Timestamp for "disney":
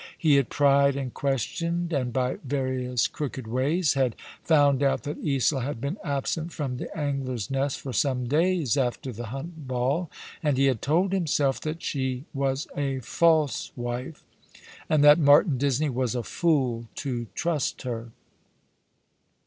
15.59-15.91